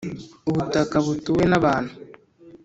[0.49, 1.93] Ubutaka butuwe n’abantu